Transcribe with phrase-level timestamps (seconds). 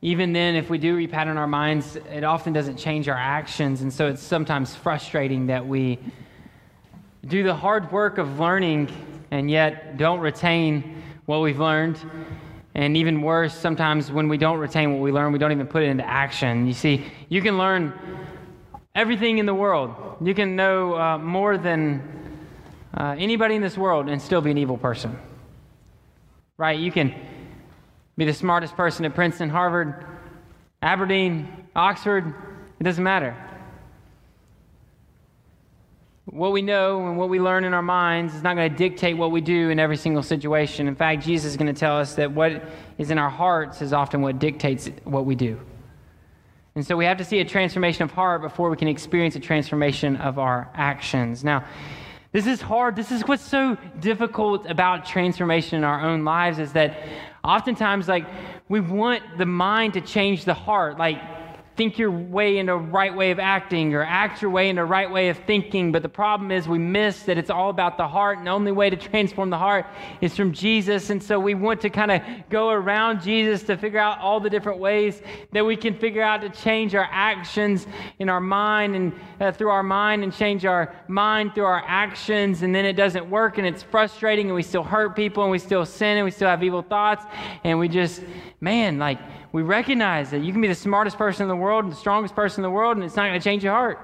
[0.00, 3.82] even then, if we do repattern our minds, it often doesn't change our actions.
[3.82, 5.98] And so it's sometimes frustrating that we
[7.26, 8.90] do the hard work of learning
[9.32, 11.98] and yet don't retain what we've learned.
[12.76, 15.82] And even worse, sometimes when we don't retain what we learn, we don't even put
[15.82, 16.68] it into action.
[16.68, 17.92] You see, you can learn
[18.94, 22.02] everything in the world, you can know uh, more than
[22.96, 25.18] uh, anybody in this world and still be an evil person.
[26.56, 26.78] Right?
[26.78, 27.14] You can
[28.18, 30.04] be the smartest person at Princeton, Harvard,
[30.82, 32.34] Aberdeen, Oxford,
[32.80, 33.36] it doesn't matter.
[36.26, 39.16] What we know and what we learn in our minds is not going to dictate
[39.16, 40.88] what we do in every single situation.
[40.88, 42.64] In fact, Jesus is going to tell us that what
[42.98, 45.58] is in our hearts is often what dictates what we do.
[46.74, 49.40] And so we have to see a transformation of heart before we can experience a
[49.40, 51.44] transformation of our actions.
[51.44, 51.64] Now,
[52.32, 52.94] this is hard.
[52.94, 56.98] This is what's so difficult about transformation in our own lives is that
[57.42, 58.26] oftentimes, like,
[58.68, 60.98] we want the mind to change the heart.
[60.98, 61.18] Like,
[61.78, 64.84] think your way into a right way of acting or act your way into a
[64.84, 65.92] right way of thinking.
[65.92, 68.72] But the problem is we miss that it's all about the heart, and the only
[68.72, 69.86] way to transform the heart
[70.20, 71.10] is from Jesus.
[71.10, 72.20] And so we want to kind of
[72.50, 75.22] go around Jesus to figure out all the different ways
[75.52, 77.86] that we can figure out to change our actions
[78.18, 82.62] in our mind and uh, through our mind and change our mind through our actions.
[82.62, 85.60] And then it doesn't work and it's frustrating and we still hurt people and we
[85.60, 87.24] still sin and we still have evil thoughts.
[87.62, 88.20] And we just,
[88.60, 89.18] man, like,
[89.52, 92.34] we recognize that you can be the smartest person in the world and the strongest
[92.34, 93.98] person in the world, and it's not going to change your heart.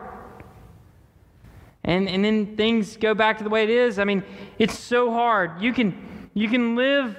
[1.82, 3.98] And, and then things go back to the way it is.
[3.98, 4.22] I mean,
[4.58, 5.60] it's so hard.
[5.60, 7.16] You can, you can live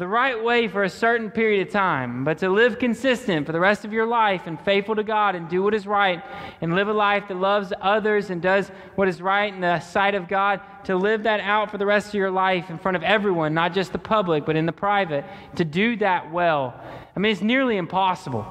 [0.00, 3.60] the right way for a certain period of time, but to live consistent for the
[3.60, 6.22] rest of your life and faithful to God and do what is right
[6.60, 10.14] and live a life that loves others and does what is right in the sight
[10.16, 13.02] of God, to live that out for the rest of your life in front of
[13.04, 15.24] everyone, not just the public, but in the private,
[15.54, 16.74] to do that well
[17.14, 18.46] I mean, it's nearly impossible.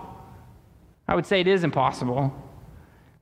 [1.08, 2.32] I would say it is impossible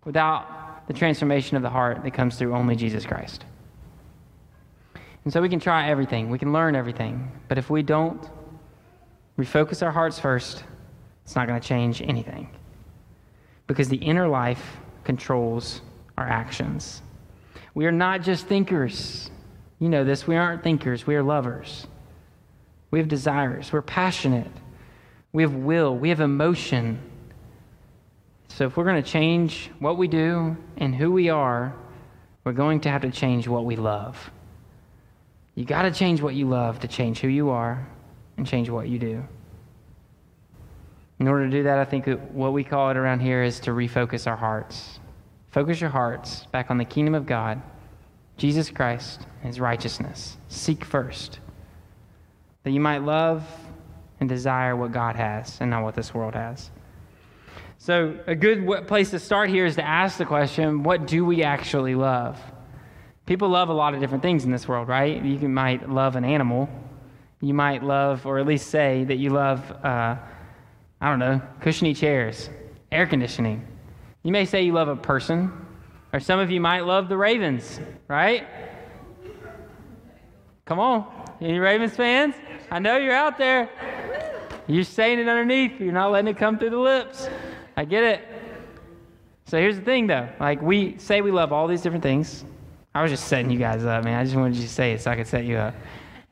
[0.03, 3.45] without the transformation of the heart that comes through only Jesus Christ.
[5.27, 8.29] And so we can try everything, we can learn everything, but if we don't
[9.38, 10.63] refocus our hearts first,
[11.25, 12.49] it's not going to change anything.
[13.67, 15.81] Because the inner life controls
[16.17, 17.01] our actions.
[17.73, 19.29] We are not just thinkers.
[19.79, 20.27] You know this.
[20.27, 21.88] We aren't thinkers, we are lovers.
[22.89, 24.47] We have desires, we're passionate.
[25.33, 27.01] We have will, we have emotion.
[28.47, 31.75] So if we're going to change what we do and who we are,
[32.45, 34.31] we're going to have to change what we love.
[35.57, 37.88] You got to change what you love to change who you are
[38.38, 39.25] and change what you do.
[41.18, 43.72] In order to do that, I think what we call it around here is to
[43.72, 45.00] refocus our hearts.
[45.50, 47.59] Focus your hearts back on the kingdom of God,
[48.38, 50.38] Jesus Christ, and his righteousness.
[50.47, 51.40] Seek first
[52.62, 53.44] that you might love
[54.19, 56.69] and desire what God has and not what this world has.
[57.79, 61.41] So, a good place to start here is to ask the question what do we
[61.41, 62.39] actually love?
[63.27, 65.21] People love a lot of different things in this world, right?
[65.21, 66.69] You might love an animal.
[67.41, 70.15] You might love, or at least say that you love, uh,
[71.01, 72.49] I don't know, cushiony chairs,
[72.89, 73.67] air conditioning.
[74.23, 75.51] You may say you love a person,
[76.13, 78.47] or some of you might love the Ravens, right?
[80.63, 81.05] Come on.
[81.41, 82.33] Any Ravens fans?
[82.71, 83.69] I know you're out there.
[84.67, 85.81] You're saying it underneath.
[85.81, 87.27] You're not letting it come through the lips.
[87.75, 88.25] I get it.
[89.45, 90.29] So here's the thing, though.
[90.39, 92.45] Like, we say we love all these different things.
[92.97, 94.19] I was just setting you guys up, man.
[94.19, 95.75] I just wanted you to say it so I could set you up.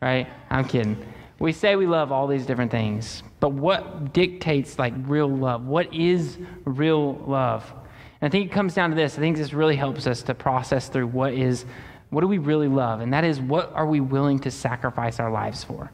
[0.01, 0.27] Right?
[0.49, 0.97] I'm kidding.
[1.37, 3.21] We say we love all these different things.
[3.39, 5.67] But what dictates, like, real love?
[5.67, 7.71] What is real love?
[8.19, 9.15] And I think it comes down to this.
[9.15, 11.65] I think this really helps us to process through what is,
[12.09, 13.01] what do we really love?
[13.01, 15.91] And that is, what are we willing to sacrifice our lives for?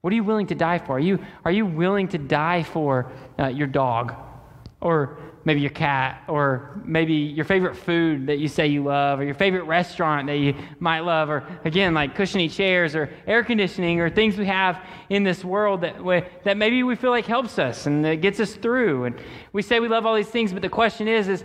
[0.00, 0.96] What are you willing to die for?
[0.96, 4.14] Are you, are you willing to die for uh, your dog?
[4.80, 6.22] Or maybe your cat?
[6.28, 9.20] Or maybe your favorite food that you say you love?
[9.20, 11.30] Or your favorite restaurant that you might love?
[11.30, 15.80] Or again, like cushiony chairs or air conditioning or things we have in this world
[15.80, 15.96] that,
[16.44, 19.04] that maybe we feel like helps us and that gets us through.
[19.04, 19.18] And
[19.54, 21.44] we say we love all these things, but the question is, is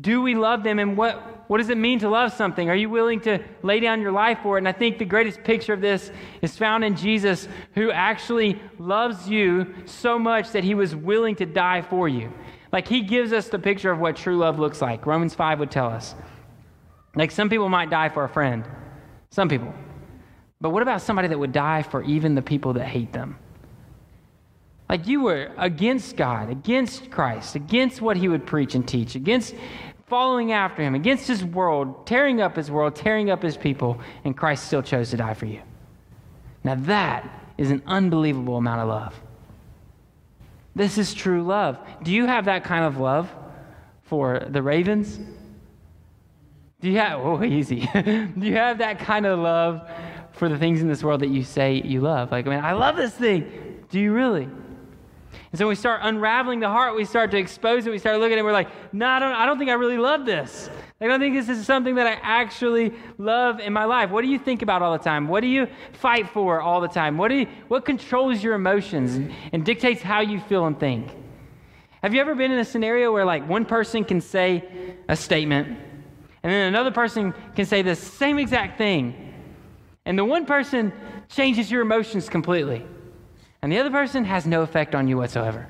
[0.00, 2.68] do we love them and what what does it mean to love something?
[2.68, 4.60] Are you willing to lay down your life for it?
[4.60, 6.12] And I think the greatest picture of this
[6.42, 11.46] is found in Jesus, who actually loves you so much that he was willing to
[11.46, 12.30] die for you.
[12.72, 15.06] Like he gives us the picture of what true love looks like.
[15.06, 16.14] Romans 5 would tell us.
[17.14, 18.64] Like some people might die for a friend,
[19.30, 19.72] some people.
[20.60, 23.38] But what about somebody that would die for even the people that hate them?
[24.88, 29.54] Like you were against God, against Christ, against what he would preach and teach, against
[30.06, 34.36] following after him, against his world, tearing up his world, tearing up his people, and
[34.36, 35.60] Christ still chose to die for you.
[36.64, 37.28] Now that
[37.58, 39.20] is an unbelievable amount of love.
[40.78, 41.76] This is true love.
[42.04, 43.28] Do you have that kind of love
[44.02, 45.18] for the Ravens?
[46.80, 47.80] Do you have, oh, easy.
[47.94, 49.90] Do you have that kind of love
[50.30, 52.30] for the things in this world that you say you love?
[52.30, 53.84] Like, I mean, I love this thing.
[53.90, 54.44] Do you really?
[54.44, 58.34] And so we start unraveling the heart, we start to expose it, we start looking
[58.34, 60.70] at it, we're like, no, I don't, I don't think I really love this.
[61.00, 64.10] I don't think this is something that I actually love in my life.
[64.10, 65.28] What do you think about all the time?
[65.28, 67.16] What do you fight for all the time?
[67.16, 71.08] What, do you, what controls your emotions and dictates how you feel and think?
[72.02, 74.64] Have you ever been in a scenario where like one person can say
[75.08, 75.68] a statement
[76.42, 79.34] and then another person can say the same exact thing
[80.04, 80.92] and the one person
[81.28, 82.84] changes your emotions completely?
[83.62, 85.68] and the other person has no effect on you whatsoever.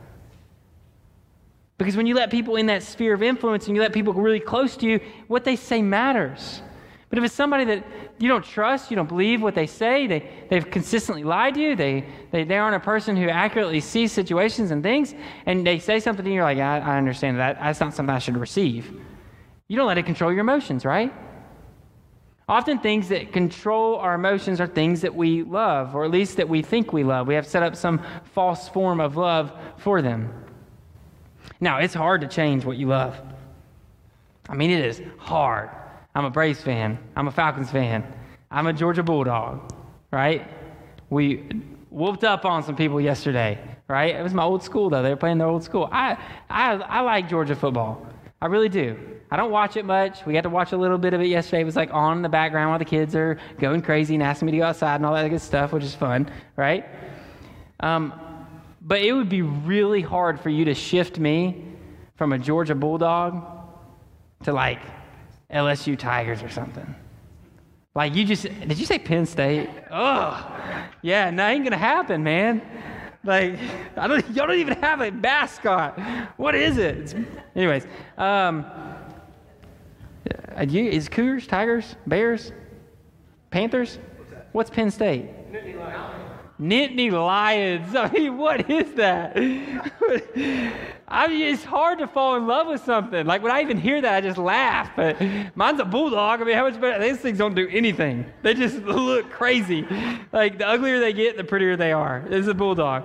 [1.79, 4.41] Because when you let people in that sphere of influence and you let people really
[4.41, 6.61] close to you, what they say matters.
[7.09, 7.87] But if it's somebody that
[8.19, 11.77] you don't trust, you don't believe what they say, they, they've consistently lied to you,
[11.77, 15.15] they, they, they aren't a person who accurately sees situations and things,
[15.47, 17.59] and they say something and you, you're like, I understand that.
[17.61, 18.93] That's not something I should receive.
[19.69, 21.15] You don't let it control your emotions, right?
[22.49, 26.49] Often, things that control our emotions are things that we love, or at least that
[26.49, 27.27] we think we love.
[27.27, 28.03] We have set up some
[28.33, 30.33] false form of love for them.
[31.61, 33.21] Now, it's hard to change what you love.
[34.49, 35.71] I mean, it is hard.
[36.15, 38.05] I'm a Braves fan, I'm a Falcons fan,
[38.51, 39.73] I'm a Georgia Bulldog,
[40.11, 40.49] right?
[41.11, 41.45] We
[41.91, 43.59] whooped up on some people yesterday,
[43.89, 44.15] right?
[44.15, 45.03] It was my old school, though.
[45.03, 45.89] They were playing their old school.
[45.93, 46.19] I,
[46.51, 48.07] I, I like Georgia football.
[48.41, 48.97] I really do.
[49.31, 50.25] I don't watch it much.
[50.25, 51.63] We got to watch a little bit of it yesterday.
[51.63, 54.47] It was like on in the background while the kids are going crazy and asking
[54.47, 56.87] me to go outside and all that good stuff, which is fun, right?
[57.81, 58.13] Um,
[58.89, 61.63] but it would be really hard for you to shift me
[62.17, 63.45] from a Georgia Bulldog
[64.45, 64.81] to like
[65.53, 66.95] LSU Tigers or something.
[67.95, 69.69] Like you just, did you say Penn State?
[69.91, 70.51] Oh,
[71.03, 72.63] yeah, no, ain't gonna happen, man.
[73.25, 73.59] Like,
[73.95, 75.99] I don't, y'all don't even have a mascot.
[76.39, 76.97] What is it?
[76.97, 77.15] It's,
[77.55, 77.87] anyways,
[78.17, 78.65] um,
[80.57, 82.53] uh, you, is Cougars, Tigers, Bears,
[83.51, 83.99] Panthers?
[84.53, 85.29] What's Penn State?
[86.61, 87.95] Nittany Lions.
[87.97, 89.37] I mean, what is that?
[91.11, 93.25] I mean, it's hard to fall in love with something.
[93.25, 94.91] Like when I even hear that, I just laugh.
[94.95, 95.17] But
[95.55, 96.43] mine's a bulldog.
[96.43, 97.03] I mean, how much better?
[97.03, 98.27] These things don't do anything.
[98.43, 99.87] They just look crazy.
[100.33, 102.25] Like the uglier they get, the prettier they are.
[102.29, 103.05] It's a bulldog.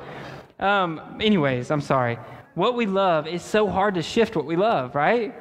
[0.59, 2.17] Um, anyways, I'm sorry.
[2.55, 5.33] What we love is so hard to shift what we love, right?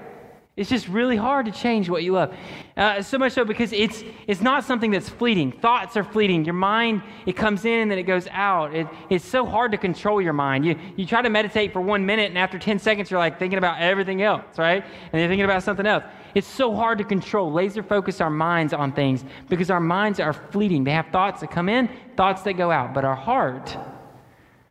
[0.54, 2.34] It's just really hard to change what you love.
[2.76, 5.50] Uh, so much so because it's, it's not something that's fleeting.
[5.50, 6.44] Thoughts are fleeting.
[6.44, 8.74] Your mind, it comes in and then it goes out.
[8.74, 10.66] It, it's so hard to control your mind.
[10.66, 13.56] You, you try to meditate for one minute, and after 10 seconds, you're like thinking
[13.56, 14.84] about everything else, right?
[14.84, 16.04] And you're thinking about something else.
[16.34, 20.34] It's so hard to control, laser focus our minds on things because our minds are
[20.34, 20.84] fleeting.
[20.84, 22.92] They have thoughts that come in, thoughts that go out.
[22.92, 23.74] But our heart,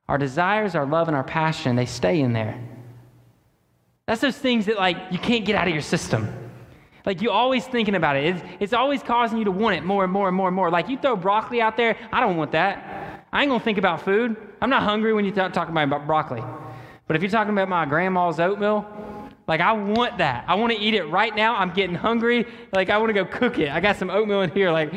[0.08, 2.64] our desires, our love, and our passion, they stay in there.
[4.12, 6.28] That's those things that like you can't get out of your system.
[7.06, 8.26] Like you're always thinking about it.
[8.26, 10.70] It's, it's always causing you to want it more and more and more and more.
[10.70, 13.26] Like you throw broccoli out there, I don't want that.
[13.32, 14.36] I ain't gonna think about food.
[14.60, 16.44] I'm not hungry when you talk, talking about broccoli.
[17.08, 18.86] But if you're talking about my grandma's oatmeal,
[19.48, 20.44] like I want that.
[20.46, 21.56] I want to eat it right now.
[21.56, 22.46] I'm getting hungry.
[22.74, 23.70] Like I want to go cook it.
[23.70, 24.74] I got some oatmeal in here.
[24.74, 24.94] Like,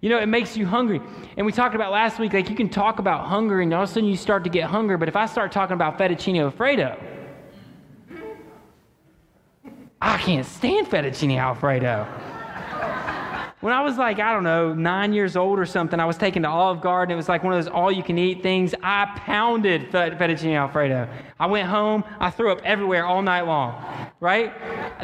[0.00, 1.00] you know, it makes you hungry.
[1.36, 3.90] And we talked about last week, like you can talk about hunger and all of
[3.90, 4.96] a sudden you start to get hunger.
[4.96, 6.96] But if I start talking about fettuccine alfredo,
[10.04, 12.04] I can't stand fettuccine alfredo.
[13.60, 16.42] when I was like, I don't know, nine years old or something, I was taken
[16.42, 17.14] to Olive Garden.
[17.14, 18.74] It was like one of those all you can eat things.
[18.82, 21.08] I pounded fettuccine alfredo.
[21.40, 23.82] I went home, I threw up everywhere all night long,
[24.20, 24.52] right?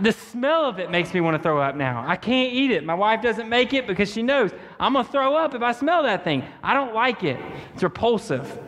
[0.02, 2.04] The smell of it makes me want to throw up now.
[2.06, 2.84] I can't eat it.
[2.84, 5.72] My wife doesn't make it because she knows I'm going to throw up if I
[5.72, 6.44] smell that thing.
[6.62, 7.40] I don't like it,
[7.72, 8.58] it's repulsive.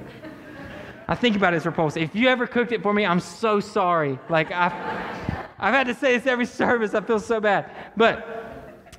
[1.09, 2.03] I think about it as repulsive.
[2.03, 4.19] If you ever cooked it for me, I'm so sorry.
[4.31, 5.32] Like, I.
[5.63, 6.93] I've had to say this every service.
[6.93, 7.71] I feel so bad.
[7.97, 8.27] But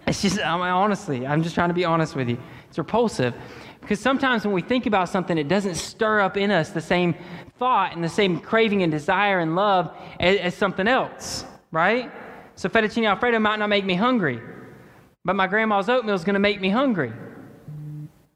[0.07, 2.37] it's just, I mean, honestly, I'm just trying to be honest with you.
[2.69, 3.35] It's repulsive
[3.81, 7.15] because sometimes when we think about something, it doesn't stir up in us the same
[7.59, 12.09] thought and the same craving and desire and love as, as something else, right?
[12.55, 14.39] So fettuccine alfredo might not make me hungry,
[15.25, 17.11] but my grandma's oatmeal is going to make me hungry,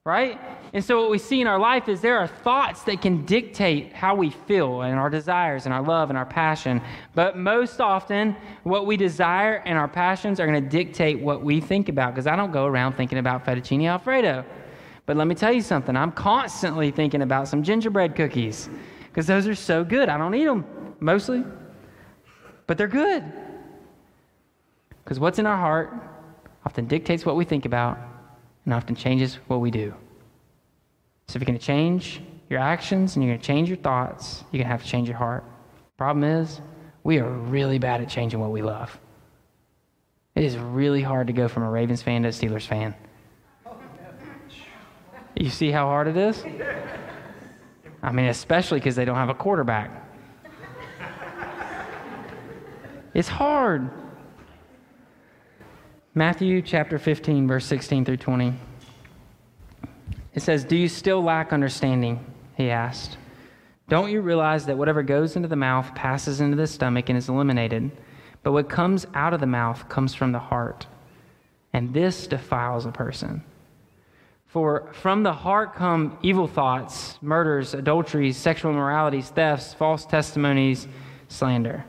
[0.04, 0.38] right?
[0.74, 3.94] And so, what we see in our life is there are thoughts that can dictate
[3.94, 6.82] how we feel and our desires and our love and our passion.
[7.16, 11.62] But most often, what we desire and our passions are going to dictate what we
[11.62, 12.14] think about.
[12.14, 14.44] Because I don't go around thinking about fettuccine alfredo.
[15.06, 18.70] But let me tell you something I'm constantly thinking about some gingerbread cookies
[19.08, 20.10] because those are so good.
[20.10, 20.66] I don't eat them
[21.00, 21.44] mostly,
[22.68, 23.24] but they're good.
[25.04, 25.94] Because what's in our heart
[26.66, 27.98] often dictates what we think about
[28.66, 29.94] and often changes what we do.
[31.28, 34.44] So if you're going to change your actions and you're going to change your thoughts,
[34.52, 35.44] you're going to have to change your heart.
[35.98, 36.62] Problem is,
[37.04, 38.98] we are really bad at changing what we love.
[40.36, 42.96] It is really hard to go from a Ravens fan to a Steelers fan.
[45.36, 46.44] You see how hard it is?
[48.02, 49.92] I mean, especially because they don't have a quarterback.
[53.14, 53.90] It's hard.
[56.14, 58.54] Matthew chapter 15, verse 16 through 20.
[60.38, 62.24] It says, Do you still lack understanding?
[62.58, 63.18] He asked.
[63.90, 67.28] Don't you realize that whatever goes into the mouth passes into the stomach and is
[67.28, 67.90] eliminated?
[68.44, 70.86] But what comes out of the mouth comes from the heart,
[71.74, 73.44] and this defiles a person.
[74.46, 80.88] For from the heart come evil thoughts, murders, adulteries, sexual immoralities, thefts, false testimonies,
[81.30, 81.84] slander.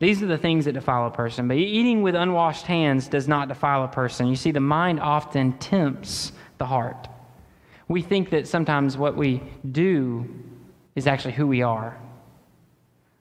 [0.00, 1.46] These are the things that defile a person.
[1.46, 4.26] But eating with unwashed hands does not defile a person.
[4.26, 7.06] You see, the mind often tempts the heart.
[7.88, 10.28] We think that sometimes what we do
[10.94, 11.98] is actually who we are.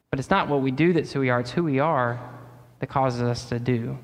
[0.09, 2.19] But it's not what we do that's who we are, it's who we are
[2.79, 3.97] that causes us to do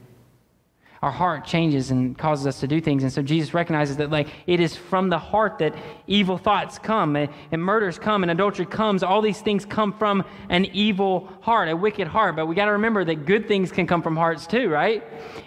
[1.02, 3.04] our heart changes and causes us to do things.
[3.04, 5.74] And so Jesus recognizes that, like, it is from the heart that
[6.08, 9.02] evil thoughts come and, and, murders come and adultery comes.
[9.02, 12.36] All these things come from an evil heart, a wicked heart.
[12.36, 15.04] But we got to remember that good things can come from hearts too, right?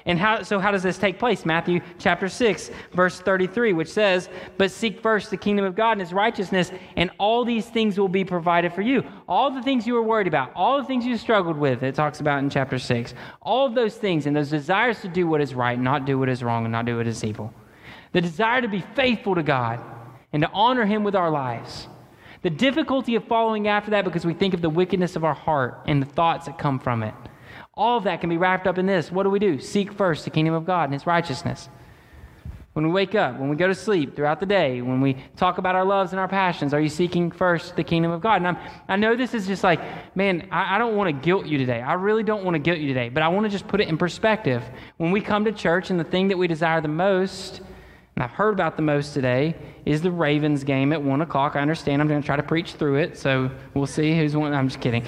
[0.06, 1.44] And how, so how does this take place?
[1.44, 6.00] Matthew chapter 6, verse 33, which says, But seek first the kingdom of God and
[6.00, 9.04] his righteousness, and all these things will be provided for you.
[9.32, 12.20] All the things you were worried about, all the things you struggled with, it talks
[12.20, 13.14] about in chapter 6.
[13.40, 16.28] All of those things and those desires to do what is right, not do what
[16.28, 17.50] is wrong, and not do what is evil.
[18.12, 19.80] The desire to be faithful to God
[20.34, 21.88] and to honor Him with our lives.
[22.42, 25.80] The difficulty of following after that because we think of the wickedness of our heart
[25.86, 27.14] and the thoughts that come from it.
[27.72, 29.10] All of that can be wrapped up in this.
[29.10, 29.58] What do we do?
[29.60, 31.70] Seek first the kingdom of God and His righteousness.
[32.72, 35.58] When we wake up, when we go to sleep throughout the day, when we talk
[35.58, 38.36] about our loves and our passions, are you seeking first the kingdom of God?
[38.36, 38.56] And I'm,
[38.88, 39.80] i know this is just like,
[40.16, 41.82] man, I, I don't want to guilt you today.
[41.82, 43.88] I really don't want to guilt you today, but I want to just put it
[43.88, 44.62] in perspective.
[44.96, 47.60] When we come to church and the thing that we desire the most,
[48.16, 51.56] and I've heard about the most today, is the Ravens game at 1 o'clock.
[51.56, 54.54] I understand I'm going to try to preach through it, so we'll see who's won.
[54.54, 55.04] I'm just kidding.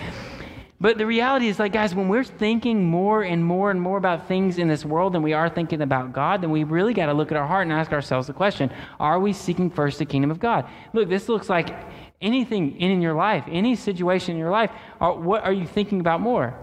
[0.84, 4.28] But the reality is, like, guys, when we're thinking more and more and more about
[4.28, 7.14] things in this world than we are thinking about God, then we really got to
[7.14, 10.30] look at our heart and ask ourselves the question Are we seeking first the kingdom
[10.30, 10.68] of God?
[10.92, 11.74] Look, this looks like
[12.20, 14.70] anything in your life, any situation in your life.
[15.00, 16.54] Are, what are you thinking about more?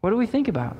[0.00, 0.76] What do we think about?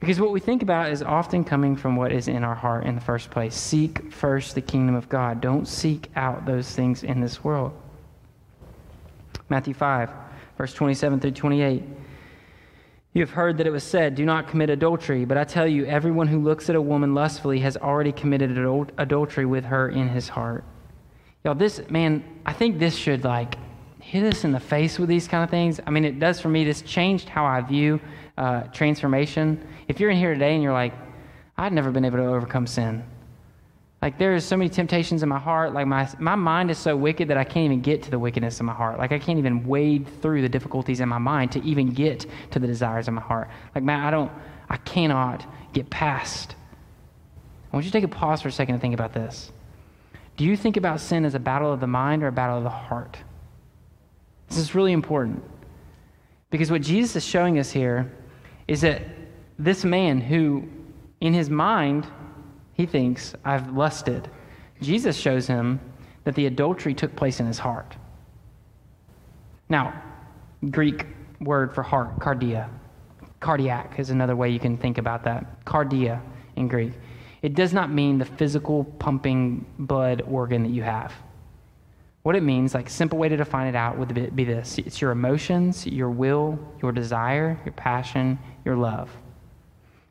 [0.00, 2.94] Because what we think about is often coming from what is in our heart in
[2.94, 3.54] the first place.
[3.54, 5.42] Seek first the kingdom of God.
[5.42, 7.78] Don't seek out those things in this world.
[9.50, 10.25] Matthew 5
[10.56, 11.82] verse 27 through 28.
[13.12, 15.24] You have heard that it was said, Do not commit adultery.
[15.24, 18.90] But I tell you, everyone who looks at a woman lustfully has already committed adul-
[18.98, 20.64] adultery with her in his heart.
[21.42, 23.56] Y'all, this, man, I think this should like
[24.00, 25.80] hit us in the face with these kind of things.
[25.86, 26.64] I mean, it does for me.
[26.64, 28.00] This changed how I view
[28.36, 29.66] uh, transformation.
[29.88, 30.92] If you're in here today and you're like,
[31.56, 33.02] I've never been able to overcome sin,
[34.06, 35.74] like there is so many temptations in my heart.
[35.74, 38.60] Like my my mind is so wicked that I can't even get to the wickedness
[38.60, 38.98] in my heart.
[38.98, 42.60] Like I can't even wade through the difficulties in my mind to even get to
[42.60, 43.50] the desires of my heart.
[43.74, 44.30] Like man, I don't
[44.68, 46.54] I cannot get past.
[47.72, 49.50] I want you to take a pause for a second and think about this.
[50.36, 52.62] Do you think about sin as a battle of the mind or a battle of
[52.62, 53.16] the heart?
[54.46, 55.42] This is really important.
[56.50, 58.08] Because what Jesus is showing us here
[58.68, 59.02] is that
[59.58, 60.68] this man who
[61.20, 62.06] in his mind
[62.76, 64.28] he thinks, I've lusted.
[64.82, 65.80] Jesus shows him
[66.24, 67.96] that the adultery took place in his heart.
[69.70, 70.02] Now,
[70.70, 71.06] Greek
[71.40, 72.68] word for heart, cardia.
[73.40, 75.64] Cardiac is another way you can think about that.
[75.64, 76.20] Cardia
[76.56, 76.92] in Greek.
[77.40, 81.14] It does not mean the physical pumping blood organ that you have.
[82.24, 85.12] What it means, like simple way to define it out would be this it's your
[85.12, 89.10] emotions, your will, your desire, your passion, your love.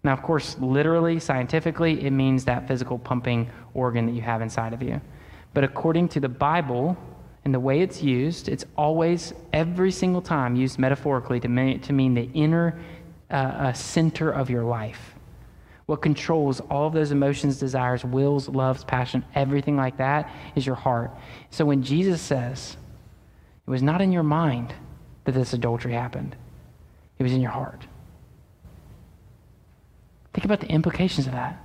[0.06, 4.72] Now, of course, literally, scientifically, it means that physical pumping organ that you have inside
[4.72, 5.02] of you.
[5.56, 6.96] But according to the Bible
[7.44, 11.92] and the way it's used, it's always, every single time, used metaphorically to mean, to
[11.92, 12.80] mean the inner
[13.32, 15.16] uh, uh, center of your life.
[15.88, 20.76] What controls all of those emotions, desires, wills, loves, passion, everything like that is your
[20.76, 21.10] heart.
[21.50, 22.78] So when Jesus says,
[23.66, 24.72] it was not in your mind
[25.24, 26.36] that this adultery happened,
[27.18, 27.88] it was in your heart.
[30.36, 31.58] Think about the implications of that.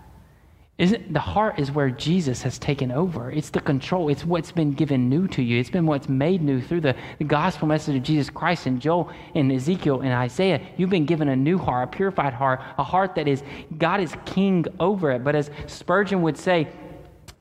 [0.78, 3.28] Isn't the heart is where Jesus has taken over.
[3.28, 4.08] It's the control.
[4.08, 5.58] It's what's been given new to you.
[5.58, 9.10] It's been what's made new through the, the gospel message of Jesus Christ and Joel
[9.34, 10.60] and Ezekiel and Isaiah.
[10.76, 13.42] You've been given a new heart, a purified heart, a heart that is
[13.76, 15.24] God is king over it.
[15.24, 16.68] But as Spurgeon would say,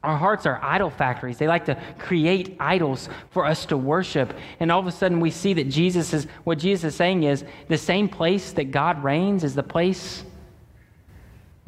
[0.01, 1.37] our hearts are idol factories.
[1.37, 4.33] They like to create idols for us to worship.
[4.59, 7.45] And all of a sudden we see that Jesus is what Jesus is saying is
[7.67, 10.23] the same place that God reigns is the place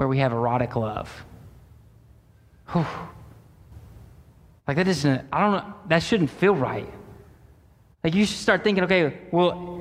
[0.02, 1.14] where we have erotic love.
[2.72, 2.88] Whew.
[4.68, 6.92] Like that isn't, I don't know, that shouldn't feel right.
[8.04, 9.81] Like you should start thinking, okay, well,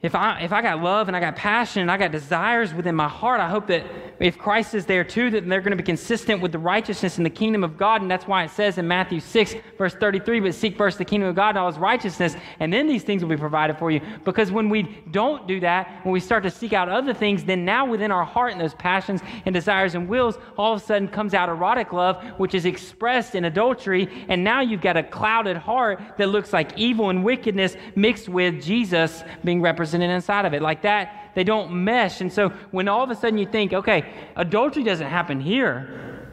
[0.00, 2.94] if I, if I got love and I got passion and I got desires within
[2.94, 3.84] my heart, I hope that
[4.20, 7.24] if Christ is there too, that they're going to be consistent with the righteousness in
[7.24, 8.00] the kingdom of God.
[8.00, 11.28] And that's why it says in Matthew 6, verse 33, but seek first the kingdom
[11.28, 14.00] of God and all his righteousness, and then these things will be provided for you.
[14.24, 17.64] Because when we don't do that, when we start to seek out other things, then
[17.64, 21.08] now within our heart and those passions and desires and wills, all of a sudden
[21.08, 24.08] comes out erotic love, which is expressed in adultery.
[24.28, 28.62] And now you've got a clouded heart that looks like evil and wickedness mixed with
[28.62, 30.62] Jesus being represented represented inside of it.
[30.62, 32.20] Like that, they don't mesh.
[32.20, 36.28] And so when all of a sudden you think, okay, adultery doesn't happen here,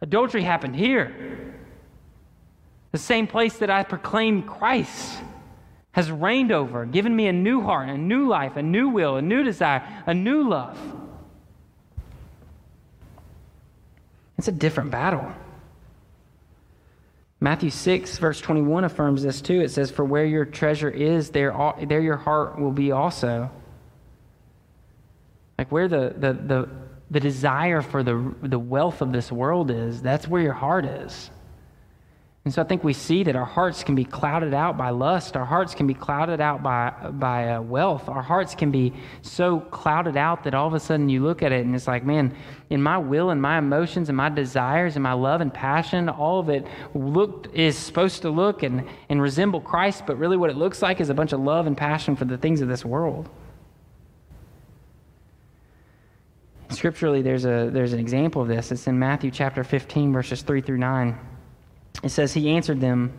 [0.00, 1.54] adultery happened here.
[2.92, 5.18] The same place that I proclaim Christ
[5.92, 9.22] has reigned over, given me a new heart, a new life, a new will, a
[9.22, 10.78] new desire, a new love.
[14.38, 15.32] It's a different battle.
[17.40, 19.60] Matthew 6, verse 21 affirms this too.
[19.60, 21.54] It says, For where your treasure is, there,
[21.86, 23.50] there your heart will be also.
[25.58, 26.68] Like where the, the, the,
[27.10, 31.30] the desire for the, the wealth of this world is, that's where your heart is.
[32.46, 35.36] And so I think we see that our hearts can be clouded out by lust.
[35.36, 38.08] Our hearts can be clouded out by, by uh, wealth.
[38.08, 41.50] Our hearts can be so clouded out that all of a sudden you look at
[41.50, 42.36] it and it's like, man,
[42.70, 46.38] in my will and my emotions and my desires and my love and passion, all
[46.38, 50.56] of it looked, is supposed to look and, and resemble Christ, but really what it
[50.56, 53.28] looks like is a bunch of love and passion for the things of this world.
[56.70, 58.70] Scripturally, there's, a, there's an example of this.
[58.70, 61.18] It's in Matthew chapter 15, verses 3 through 9.
[62.02, 63.12] It says, He answered them,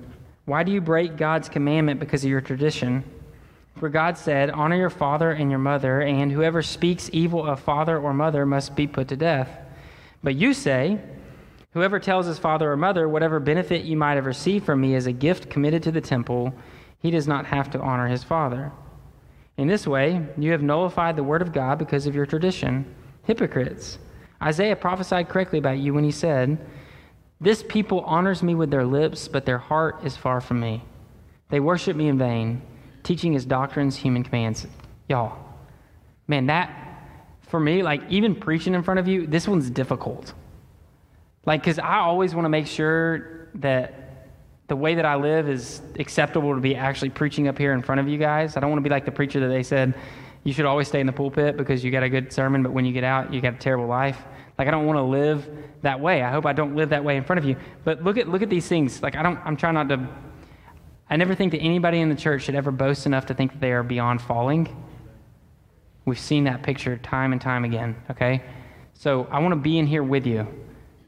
[0.45, 3.03] Why do you break God's commandment because of your tradition?
[3.75, 7.97] For God said, Honor your father and your mother, and whoever speaks evil of father
[7.97, 9.49] or mother must be put to death.
[10.23, 10.99] But you say,
[11.73, 15.05] Whoever tells his father or mother, Whatever benefit you might have received from me as
[15.05, 16.53] a gift committed to the temple,
[16.99, 18.71] he does not have to honor his father.
[19.57, 22.95] In this way, you have nullified the word of God because of your tradition.
[23.23, 23.99] Hypocrites!
[24.41, 26.57] Isaiah prophesied correctly about you when he said,
[27.39, 30.83] this people honors me with their lips, but their heart is far from me.
[31.49, 32.61] They worship me in vain,
[33.03, 34.65] teaching his doctrines, human commands.
[35.07, 35.37] Y'all,
[36.27, 36.71] man, that,
[37.41, 40.33] for me, like even preaching in front of you, this one's difficult.
[41.45, 44.07] Like, because I always want to make sure that
[44.67, 48.01] the way that I live is acceptable to be actually preaching up here in front
[48.01, 48.57] of you guys.
[48.57, 49.93] I don't want to be like the preacher that they said,
[50.43, 52.83] you should always stay in the pulpit because you got a good sermon, but when
[52.83, 54.21] you get out, you got a terrible life.
[54.57, 55.47] Like I don't want to live
[55.83, 56.23] that way.
[56.23, 57.55] I hope I don't live that way in front of you.
[57.83, 59.03] But look at look at these things.
[59.03, 60.07] Like I don't I'm trying not to
[61.09, 63.61] I never think that anybody in the church should ever boast enough to think that
[63.61, 64.67] they are beyond falling.
[66.05, 68.43] We've seen that picture time and time again, okay?
[68.93, 70.47] So I want to be in here with you.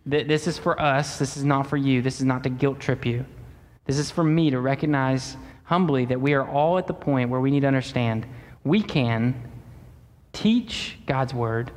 [0.05, 1.19] This is for us.
[1.19, 2.01] This is not for you.
[2.01, 3.25] This is not to guilt trip you.
[3.85, 7.39] This is for me to recognize humbly that we are all at the point where
[7.39, 8.25] we need to understand
[8.63, 9.35] we can
[10.33, 11.71] teach God's word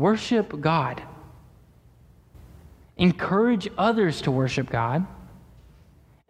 [0.00, 1.02] worship God,
[2.96, 5.06] encourage others to worship God,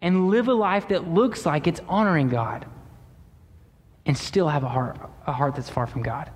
[0.01, 2.65] and live a life that looks like it's honoring God,
[4.05, 6.29] and still have a heart, a heart that's far from God.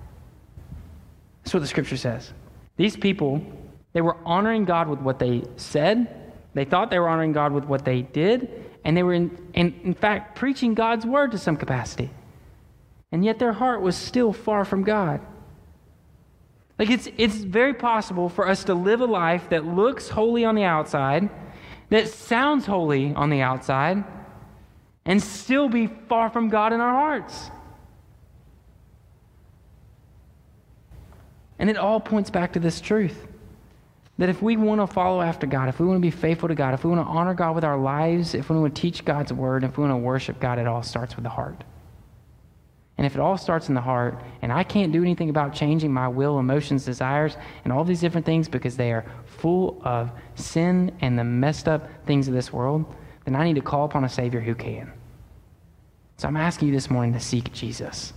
[1.42, 2.32] That's what the scripture says.
[2.76, 3.42] These people,
[3.92, 6.16] they were honoring God with what they said,
[6.54, 9.80] they thought they were honoring God with what they did, and they were, in, in,
[9.84, 12.10] in fact, preaching God's word to some capacity.
[13.12, 15.20] And yet their heart was still far from God.
[16.80, 20.54] Like it's, it's very possible for us to live a life that looks holy on
[20.54, 21.28] the outside,
[21.90, 24.02] that sounds holy on the outside,
[25.04, 27.50] and still be far from God in our hearts.
[31.58, 33.26] And it all points back to this truth
[34.16, 36.54] that if we want to follow after God, if we want to be faithful to
[36.54, 39.04] God, if we want to honor God with our lives, if we want to teach
[39.04, 41.62] God's word, if we want to worship God, it all starts with the heart.
[43.00, 45.90] And if it all starts in the heart, and I can't do anything about changing
[45.90, 47.34] my will, emotions, desires,
[47.64, 51.88] and all these different things because they are full of sin and the messed up
[52.04, 52.84] things of this world,
[53.24, 54.92] then I need to call upon a Savior who can.
[56.18, 58.12] So I'm asking you this morning to seek Jesus.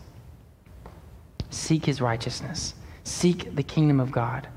[1.49, 2.73] Seek his righteousness.
[3.05, 4.49] Seek the kingdom of God.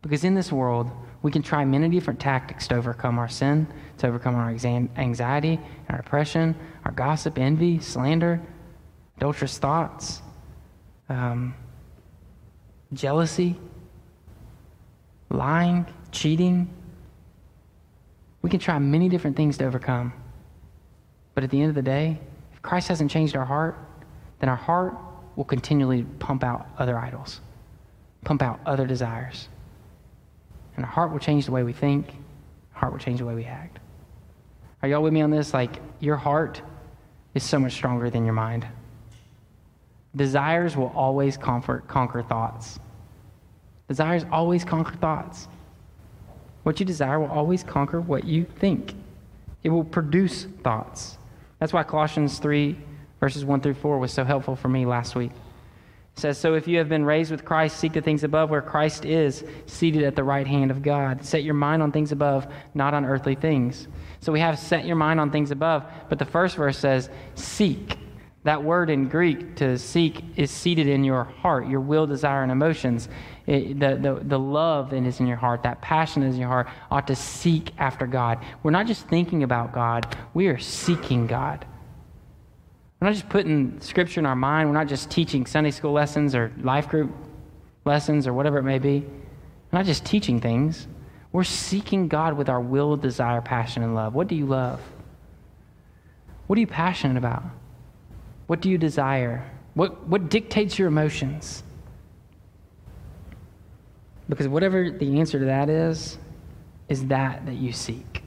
[0.00, 3.66] Because in this world, we can try many different tactics to overcome our sin,
[3.98, 5.60] to overcome our anxiety,
[5.90, 8.40] our depression, our gossip, envy, slander,
[9.16, 10.22] adulterous thoughts,
[11.08, 11.54] um,
[12.92, 13.56] jealousy,
[15.30, 16.68] lying, cheating.
[18.42, 20.12] We can try many different things to overcome.
[21.34, 22.18] But at the end of the day,
[22.52, 23.76] if Christ hasn't changed our heart,
[24.38, 24.96] then our heart
[25.36, 27.40] will continually pump out other idols,
[28.24, 29.48] pump out other desires.
[30.76, 32.08] And our heart will change the way we think,
[32.74, 33.78] our heart will change the way we act.
[34.82, 35.54] Are y'all with me on this?
[35.54, 36.60] Like, your heart
[37.34, 38.66] is so much stronger than your mind.
[40.16, 42.80] Desires will always conquer, conquer thoughts.
[43.88, 45.46] Desires always conquer thoughts.
[46.62, 48.94] What you desire will always conquer what you think.
[49.62, 51.18] It will produce thoughts.
[51.60, 52.76] That's why Colossians 3,
[53.20, 55.30] verses 1 through 4, was so helpful for me last week.
[56.16, 58.62] It says, So if you have been raised with Christ, seek the things above where
[58.62, 61.24] Christ is, seated at the right hand of God.
[61.24, 63.86] Set your mind on things above, not on earthly things.
[64.20, 67.98] So we have set your mind on things above, but the first verse says, Seek.
[68.46, 72.52] That word in Greek to seek is seated in your heart, your will, desire, and
[72.52, 73.08] emotions.
[73.44, 76.42] It, the, the, the love that is in your heart, that passion that is in
[76.42, 78.38] your heart, ought to seek after God.
[78.62, 81.66] We're not just thinking about God, we are seeking God.
[83.00, 86.32] We're not just putting scripture in our mind, we're not just teaching Sunday school lessons
[86.36, 87.12] or life group
[87.84, 89.00] lessons or whatever it may be.
[89.00, 90.86] We're not just teaching things,
[91.32, 94.14] we're seeking God with our will, desire, passion, and love.
[94.14, 94.80] What do you love?
[96.46, 97.42] What are you passionate about?
[98.46, 99.50] What do you desire?
[99.74, 101.62] What, what dictates your emotions?
[104.28, 106.18] Because whatever the answer to that is,
[106.88, 108.22] is that that you seek.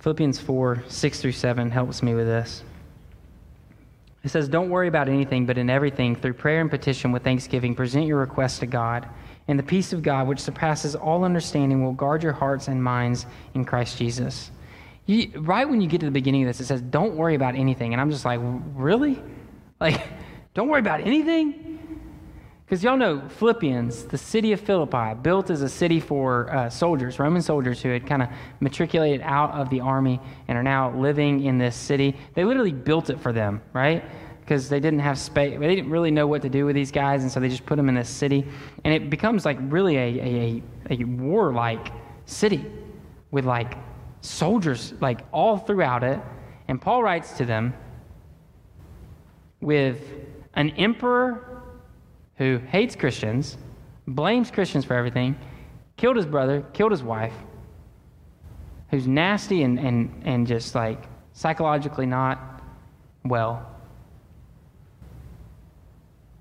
[0.00, 2.62] Philippians 4 6 through 7 helps me with this.
[4.22, 7.74] It says, Don't worry about anything, but in everything, through prayer and petition with thanksgiving,
[7.74, 9.08] present your requests to God.
[9.48, 13.26] And the peace of God, which surpasses all understanding, will guard your hearts and minds
[13.54, 14.50] in Christ Jesus.
[15.06, 17.54] You, right when you get to the beginning of this, it says, Don't worry about
[17.54, 17.92] anything.
[17.92, 19.22] And I'm just like, Really?
[19.80, 20.00] Like,
[20.54, 21.64] don't worry about anything?
[22.64, 27.18] Because y'all know Philippians, the city of Philippi, built as a city for uh, soldiers,
[27.18, 31.44] Roman soldiers who had kind of matriculated out of the army and are now living
[31.44, 32.16] in this city.
[32.32, 34.02] They literally built it for them, right?
[34.40, 37.22] Because they didn't have space, they didn't really know what to do with these guys,
[37.22, 38.46] and so they just put them in this city.
[38.82, 41.92] And it becomes like really a, a, a warlike
[42.24, 42.64] city
[43.30, 43.74] with like
[44.24, 46.18] soldiers like all throughout it.
[46.66, 47.74] And Paul writes to them
[49.60, 50.00] with
[50.54, 51.62] an emperor
[52.36, 53.58] who hates Christians,
[54.06, 55.36] blames Christians for everything,
[55.96, 57.34] killed his brother, killed his wife,
[58.90, 62.62] who's nasty and, and, and just like psychologically not
[63.24, 63.70] well.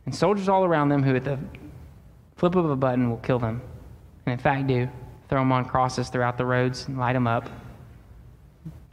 [0.05, 1.39] And soldiers all around them who, at the
[2.35, 3.61] flip of a button, will kill them.
[4.25, 4.89] And in fact, do.
[5.29, 7.49] Throw them on crosses throughout the roads and light them up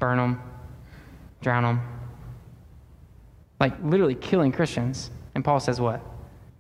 [0.00, 0.42] burn them,
[1.42, 1.80] drown them.
[3.60, 5.10] Like literally killing Christians.
[5.34, 6.00] And Paul says, what?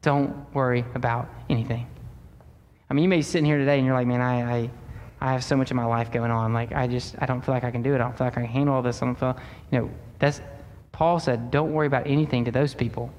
[0.02, 1.86] Don't worry about anything.
[2.88, 4.70] I mean, you may be sitting here today and you're like, man, I, I,
[5.20, 6.52] I have so much of my life going on.
[6.52, 7.96] Like, I just, I don't feel like I can do it.
[7.96, 9.02] I don't feel like I can handle all this.
[9.02, 9.36] I don't feel,
[9.70, 10.40] you know, that's,
[10.92, 13.12] Paul said, don't worry about anything to those people.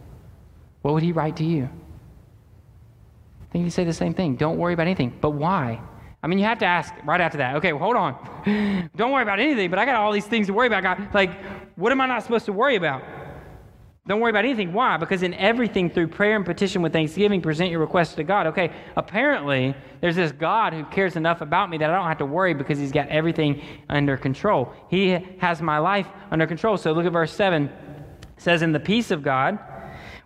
[0.81, 1.63] What would he write to you?
[3.41, 4.35] I think he'd say the same thing.
[4.35, 5.17] Don't worry about anything.
[5.19, 5.81] But why?
[6.23, 8.89] I mean, you have to ask right after that, okay, well, hold on.
[8.95, 10.83] Don't worry about anything, but I got all these things to worry about.
[10.83, 11.13] God.
[11.13, 11.31] Like,
[11.75, 13.03] what am I not supposed to worry about?
[14.07, 14.73] Don't worry about anything.
[14.73, 14.97] Why?
[14.97, 18.47] Because in everything, through prayer and petition with thanksgiving, present your requests to God.
[18.47, 22.25] Okay, apparently, there's this God who cares enough about me that I don't have to
[22.25, 24.73] worry because he's got everything under control.
[24.89, 26.77] He has my life under control.
[26.77, 27.65] So look at verse 7.
[27.65, 27.73] It
[28.37, 29.59] says, In the peace of God,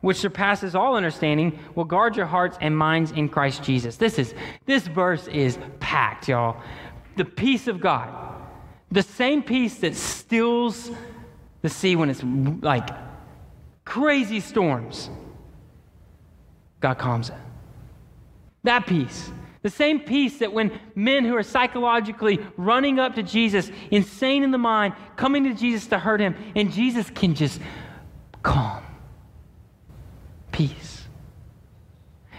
[0.05, 3.97] which surpasses all understanding, will guard your hearts and minds in Christ Jesus.
[3.97, 4.35] This is
[4.67, 6.61] this verse is packed, y'all.
[7.15, 8.07] The peace of God.
[8.91, 10.91] The same peace that stills
[11.63, 12.21] the sea when it's
[12.61, 12.87] like
[13.83, 15.09] crazy storms.
[16.81, 17.35] God calms it.
[18.61, 19.31] That peace.
[19.63, 24.51] The same peace that when men who are psychologically running up to Jesus, insane in
[24.51, 27.59] the mind, coming to Jesus to hurt him, and Jesus can just
[28.43, 28.84] calm
[30.55, 31.03] peace.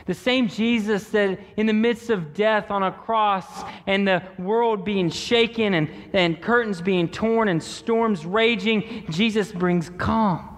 [0.07, 3.44] The same Jesus that in the midst of death on a cross
[3.87, 9.90] and the world being shaken and, and curtains being torn and storms raging, Jesus brings
[9.90, 10.48] calm,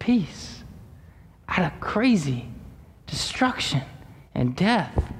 [0.00, 0.64] peace
[1.46, 2.48] out of crazy
[3.06, 3.82] destruction
[4.34, 5.13] and death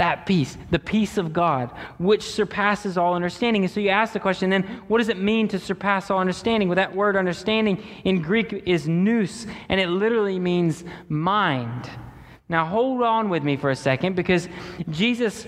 [0.00, 3.64] that peace, the peace of God, which surpasses all understanding.
[3.64, 6.70] And so you ask the question then, what does it mean to surpass all understanding?
[6.70, 11.90] Well, that word understanding in Greek is nous, and it literally means mind.
[12.48, 14.48] Now hold on with me for a second because
[14.88, 15.46] Jesus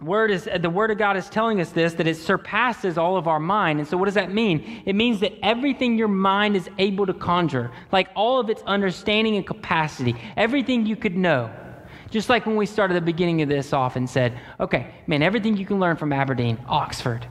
[0.00, 3.28] word is the word of God is telling us this that it surpasses all of
[3.28, 3.80] our mind.
[3.80, 4.82] And so what does that mean?
[4.86, 9.36] It means that everything your mind is able to conjure, like all of its understanding
[9.36, 11.50] and capacity, everything you could know
[12.10, 15.56] just like when we started the beginning of this off and said, okay, man, everything
[15.56, 17.26] you can learn from Aberdeen, Oxford,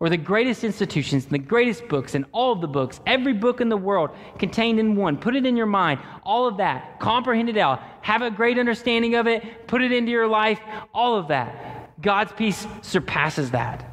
[0.00, 3.68] or the greatest institutions, the greatest books, and all of the books, every book in
[3.68, 5.16] the world contained in one.
[5.16, 9.14] Put it in your mind, all of that, comprehend it out, have a great understanding
[9.16, 10.60] of it, put it into your life,
[10.94, 12.00] all of that.
[12.00, 13.84] God's peace surpasses that.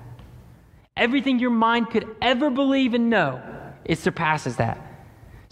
[0.96, 3.42] Everything your mind could ever believe and know,
[3.84, 4.85] it surpasses that.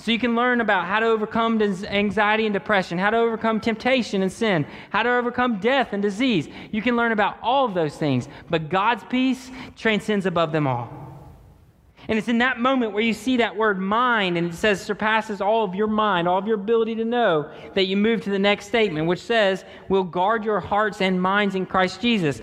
[0.04, 4.22] So you can learn about how to overcome anxiety and depression, how to overcome temptation
[4.22, 6.50] and sin, how to overcome death and disease.
[6.74, 10.92] You can learn about all of those things, but God's peace transcends above them all.
[12.10, 15.40] And it's in that moment where you see that word mind and it says surpasses
[15.40, 18.38] all of your mind, all of your ability to know, that you move to the
[18.38, 22.42] next statement, which says, We'll guard your hearts and minds in Christ Jesus.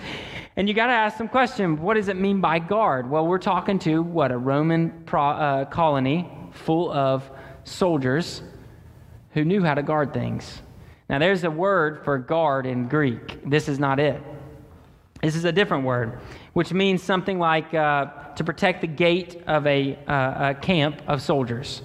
[0.56, 3.10] And you got to ask some question what does it mean by guard?
[3.10, 4.32] Well, we're talking to what?
[4.32, 7.30] A Roman pro, uh, colony full of
[7.70, 8.42] soldiers
[9.32, 10.62] who knew how to guard things.
[11.08, 13.48] Now, there's a word for guard in Greek.
[13.48, 14.22] This is not it.
[15.22, 16.18] This is a different word,
[16.54, 18.06] which means something like uh,
[18.36, 21.82] to protect the gate of a, uh, a camp of soldiers,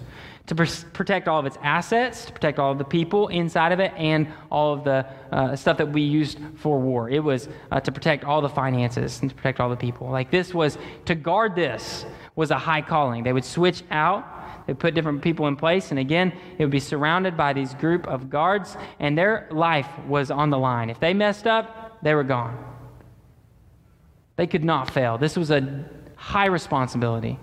[0.48, 3.82] to pr- protect all of its assets, to protect all of the people inside of
[3.82, 7.10] it, and all of the uh, stuff that we used for war.
[7.10, 10.10] It was uh, to protect all the finances and to protect all the people.
[10.10, 13.24] Like this was to guard this was a high calling.
[13.24, 16.80] They would switch out they put different people in place, and again, it would be
[16.80, 20.89] surrounded by these group of guards, and their life was on the line.
[20.89, 22.63] If they messed up, they were gone.
[24.36, 25.17] They could not fail.
[25.17, 27.39] This was a high responsibility.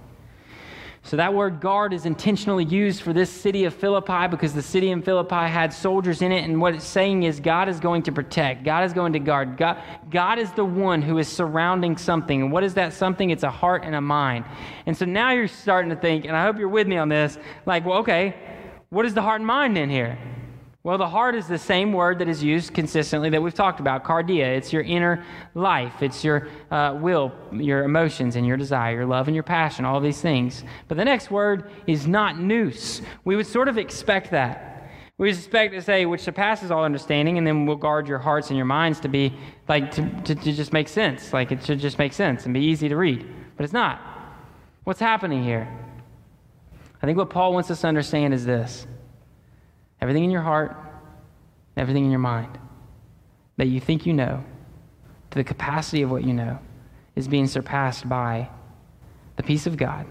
[1.04, 4.90] So that word guard is intentionally used for this city of Philippi because the city
[4.90, 6.44] in Philippi had soldiers in it.
[6.44, 9.56] And what it's saying is God is going to protect, God is going to guard.
[9.56, 12.42] God, God is the one who is surrounding something.
[12.42, 13.30] And what is that something?
[13.30, 14.44] It's a heart and a mind.
[14.86, 17.36] And so now you're starting to think, and I hope you're with me on this,
[17.66, 18.36] like, well, okay,
[18.90, 20.18] what is the heart and mind in here?
[20.84, 24.02] Well, the heart is the same word that is used consistently that we've talked about,
[24.02, 24.56] cardia.
[24.56, 29.28] It's your inner life, it's your uh, will, your emotions, and your desire, your love
[29.28, 30.64] and your passion, all these things.
[30.88, 33.00] But the next word is not nous.
[33.24, 34.90] We would sort of expect that.
[35.18, 38.48] We would expect to say, which surpasses all understanding, and then we'll guard your hearts
[38.48, 39.32] and your minds to be
[39.68, 41.32] like, to, to, to just make sense.
[41.32, 43.24] Like it should just make sense and be easy to read.
[43.56, 44.00] But it's not.
[44.82, 45.72] What's happening here?
[47.00, 48.88] I think what Paul wants us to understand is this
[50.02, 50.76] everything in your heart,
[51.76, 52.58] everything in your mind
[53.56, 54.44] that you think you know,
[55.30, 56.58] to the capacity of what you know,
[57.14, 58.48] is being surpassed by
[59.36, 60.06] the peace of God.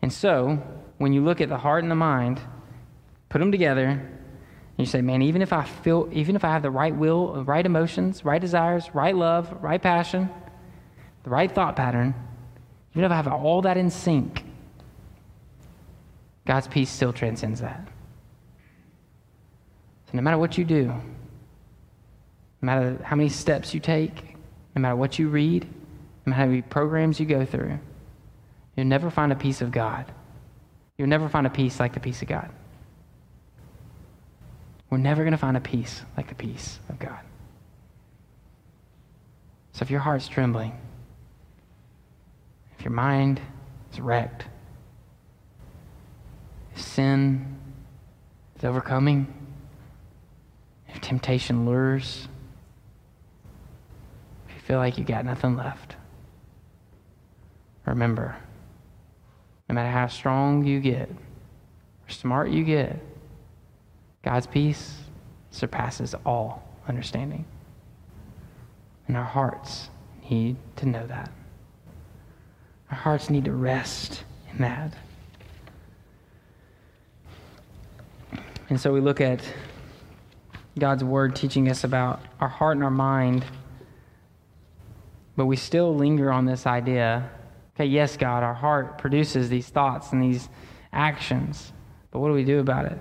[0.00, 0.62] And so,
[0.98, 2.40] when you look at the heart and the mind,
[3.28, 6.62] put them together, and you say, man, even if I feel, even if I have
[6.62, 10.30] the right will, right emotions, right desires, right love, right passion,
[11.24, 12.14] the right thought pattern,
[12.92, 14.44] even if I have all that in sync,
[16.46, 17.88] God's peace still transcends that.
[20.12, 21.02] So no matter what you do, no
[22.60, 24.36] matter how many steps you take,
[24.76, 25.64] no matter what you read,
[26.26, 27.78] no matter how many programs you go through,
[28.76, 30.04] you'll never find a peace of God.
[30.98, 32.50] You'll never find a peace like the peace of God.
[34.90, 37.20] We're never going to find a peace like the peace of God.
[39.72, 40.78] So if your heart's trembling,
[42.78, 43.40] if your mind
[43.90, 44.44] is wrecked,
[46.74, 47.56] if sin
[48.58, 49.41] is overcoming,
[51.02, 52.28] temptation lures,
[54.48, 55.96] if you feel like you got nothing left,
[57.84, 58.36] remember
[59.68, 62.98] no matter how strong you get or smart you get,
[64.22, 64.98] God's peace
[65.50, 67.44] surpasses all understanding.
[69.08, 69.90] And our hearts
[70.30, 71.30] need to know that.
[72.90, 74.94] Our hearts need to rest in that.
[78.68, 79.42] And so we look at
[80.78, 83.44] God's word teaching us about our heart and our mind,
[85.36, 87.30] but we still linger on this idea
[87.74, 90.48] okay, yes, God, our heart produces these thoughts and these
[90.92, 91.72] actions,
[92.10, 92.98] but what do we do about it?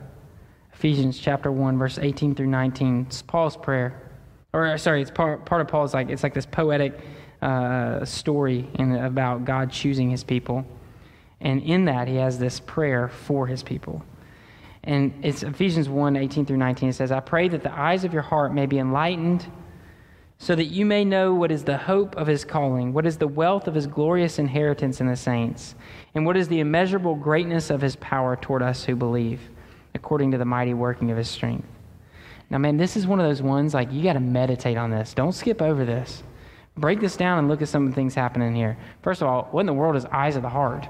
[0.73, 3.05] Ephesians chapter 1, verse 18 through 19.
[3.07, 4.01] It's Paul's prayer.
[4.53, 6.99] Or, sorry, it's part, part of Paul's, like, it's like this poetic
[7.41, 10.65] uh, story in, about God choosing his people.
[11.39, 14.03] And in that, he has this prayer for his people.
[14.83, 16.89] And it's Ephesians 1 18 through 19.
[16.89, 19.45] It says, I pray that the eyes of your heart may be enlightened,
[20.39, 23.27] so that you may know what is the hope of his calling, what is the
[23.27, 25.75] wealth of his glorious inheritance in the saints,
[26.15, 29.39] and what is the immeasurable greatness of his power toward us who believe,
[29.93, 31.67] according to the mighty working of his strength.
[32.49, 35.13] Now, man, this is one of those ones like you got to meditate on this.
[35.13, 36.23] Don't skip over this.
[36.75, 38.77] Break this down and look at some of the things happening here.
[39.03, 40.87] First of all, what in the world is eyes of the heart?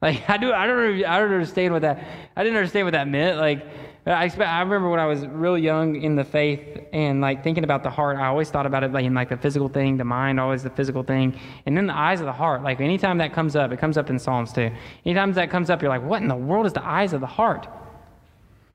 [0.00, 2.04] Like I do, I don't, I don't understand what that.
[2.36, 3.38] I didn't understand what that meant.
[3.38, 3.66] Like
[4.06, 6.60] I, expect, I remember when I was real young in the faith
[6.92, 8.16] and like thinking about the heart.
[8.16, 10.70] I always thought about it like in like the physical thing, the mind always the
[10.70, 12.62] physical thing, and then the eyes of the heart.
[12.62, 14.70] Like anytime that comes up, it comes up in Psalms too.
[15.04, 17.26] Anytime that comes up, you're like, what in the world is the eyes of the
[17.26, 17.66] heart?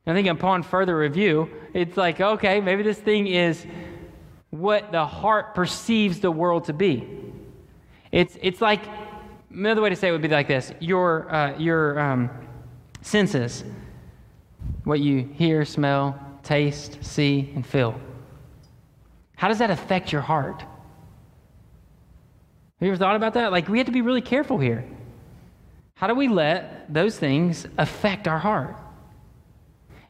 [0.06, 3.66] And I think upon further review, it's like, okay, maybe this thing is
[4.50, 7.08] what the heart perceives the world to be.
[8.12, 8.82] It's it's like
[9.54, 12.30] another way to say it would be like this your, uh, your um,
[13.02, 13.64] senses,
[14.84, 18.00] what you hear, smell, taste, see, and feel.
[19.36, 20.62] How does that affect your heart?
[20.62, 20.68] Have
[22.88, 23.52] you ever thought about that?
[23.52, 24.86] Like, we have to be really careful here.
[25.96, 28.76] How do we let those things affect our heart?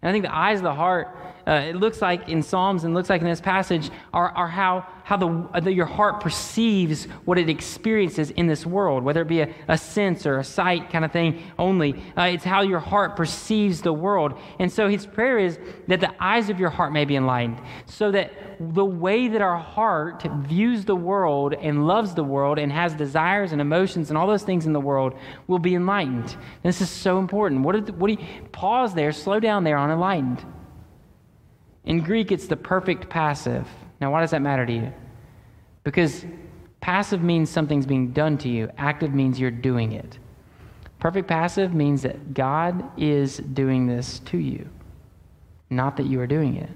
[0.01, 1.15] And I think the eyes of the heart
[1.47, 4.87] uh, it looks like in Psalms and looks like in this passage are, are how,
[5.03, 9.27] how the, uh, the, your heart perceives what it experiences in this world, whether it
[9.27, 12.01] be a, a sense or a sight kind of thing only.
[12.17, 14.39] Uh, it's how your heart perceives the world.
[14.59, 18.11] And so his prayer is that the eyes of your heart may be enlightened, so
[18.11, 22.93] that the way that our heart views the world and loves the world and has
[22.93, 25.13] desires and emotions and all those things in the world
[25.47, 26.37] will be enlightened.
[26.63, 27.61] This is so important.
[27.61, 30.45] What, what do you pause there, slow down there on enlightened?
[31.85, 33.67] In Greek, it's the perfect passive.
[33.99, 34.93] Now, why does that matter to you?
[35.83, 36.25] Because
[36.81, 40.17] passive means something's being done to you, active means you're doing it.
[40.99, 44.69] Perfect passive means that God is doing this to you,
[45.69, 46.69] not that you are doing it.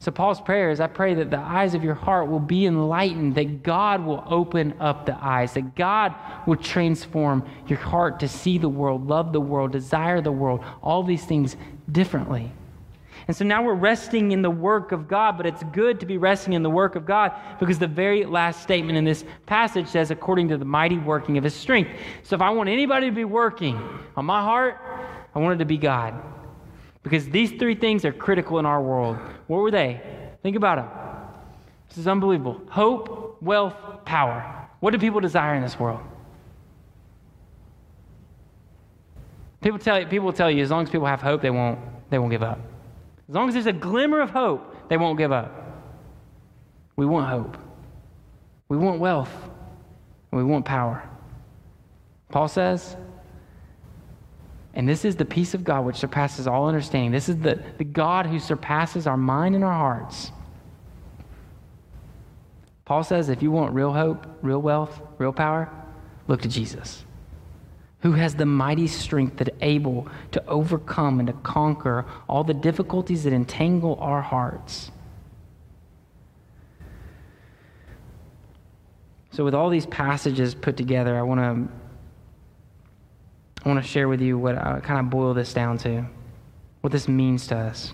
[0.00, 3.34] So, Paul's prayer is I pray that the eyes of your heart will be enlightened,
[3.34, 6.14] that God will open up the eyes, that God
[6.46, 11.02] will transform your heart to see the world, love the world, desire the world, all
[11.02, 11.56] these things
[11.90, 12.52] differently.
[13.28, 16.16] And so now we're resting in the work of God, but it's good to be
[16.16, 20.10] resting in the work of God because the very last statement in this passage says,
[20.10, 21.90] according to the mighty working of his strength.
[22.22, 23.76] So if I want anybody to be working
[24.16, 24.80] on my heart,
[25.34, 26.14] I want it to be God.
[27.02, 29.18] Because these three things are critical in our world.
[29.46, 30.00] What were they?
[30.42, 30.88] Think about them.
[31.90, 32.62] This is unbelievable.
[32.70, 34.68] Hope, wealth, power.
[34.80, 36.00] What do people desire in this world?
[39.60, 42.18] People tell you, people tell you as long as people have hope, they won't, they
[42.18, 42.58] won't give up.
[43.28, 45.54] As long as there's a glimmer of hope, they won't give up.
[46.96, 47.58] We want hope.
[48.68, 49.32] We want wealth.
[50.30, 51.08] we want power.
[52.30, 52.96] Paul says,
[54.74, 57.10] and this is the peace of God which surpasses all understanding.
[57.10, 60.30] This is the, the God who surpasses our mind and our hearts.
[62.84, 65.70] Paul says if you want real hope, real wealth, real power,
[66.26, 67.04] look to Jesus
[68.00, 73.24] who has the mighty strength that able to overcome and to conquer all the difficulties
[73.24, 74.92] that entangle our hearts.
[79.32, 81.72] So with all these passages put together, I want to
[83.64, 86.06] I want to share with you what I kind of boil this down to.
[86.80, 87.92] What this means to us.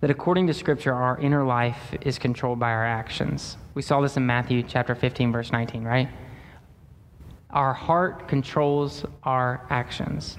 [0.00, 3.56] That according to scripture our inner life is controlled by our actions.
[3.74, 6.08] We saw this in Matthew chapter 15 verse 19, right?
[7.54, 10.36] Our heart controls our actions.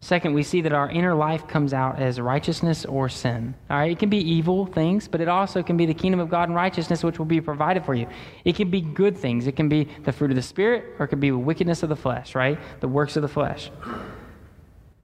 [0.00, 3.54] Second, we see that our inner life comes out as righteousness or sin.
[3.68, 6.30] All right, it can be evil things, but it also can be the kingdom of
[6.30, 8.06] God and righteousness, which will be provided for you.
[8.44, 9.46] It can be good things.
[9.46, 11.96] It can be the fruit of the spirit, or it can be wickedness of the
[11.96, 12.34] flesh.
[12.34, 13.70] Right, the works of the flesh.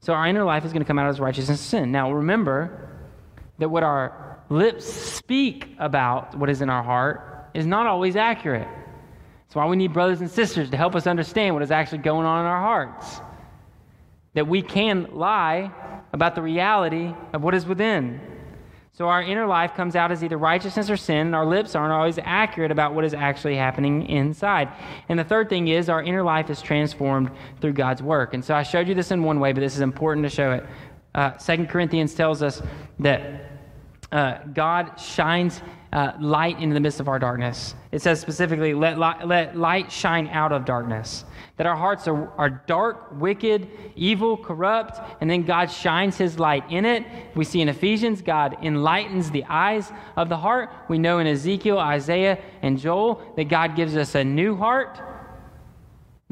[0.01, 1.93] So our inner life is going to come out as righteousness and sin.
[1.93, 2.89] Now, remember
[3.59, 8.69] that what our lips speak about what is in our heart is not always accurate.
[9.53, 12.25] That's why we need brothers and sisters to help us understand what is actually going
[12.25, 13.21] on in our hearts.
[14.33, 15.71] That we can lie
[16.15, 18.19] about the reality of what is within.
[18.93, 21.93] So our inner life comes out as either righteousness or sin, and our lips aren't
[21.93, 24.71] always accurate about what is actually happening inside.
[25.11, 28.33] And the third thing is our inner life is transformed through God's work.
[28.33, 30.53] And so I showed you this in one way, but this is important to show
[30.53, 30.65] it.
[31.15, 32.63] Uh, Second Corinthians tells us
[33.01, 33.51] that
[34.13, 35.61] uh, God shines
[35.93, 37.75] uh, light into the midst of our darkness.
[37.91, 41.25] It says specifically, let, light, let light shine out of darkness.
[41.59, 46.65] That our hearts are, are dark, wicked, evil, corrupt, and then God shines his light
[46.71, 47.05] in it.
[47.35, 50.71] We see in Ephesians, God enlightens the eyes of the heart.
[50.89, 54.99] We know in Ezekiel, Isaiah, and Joel that God gives us a new heart